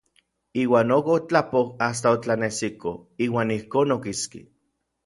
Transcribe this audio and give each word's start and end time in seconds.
Iuan 0.61 0.93
ok 0.95 1.09
otlapoj 1.17 1.63
asta 1.89 2.15
otlanesiko; 2.17 2.95
iuan 3.29 3.57
ijkon 3.59 3.97
okiski. 3.99 4.45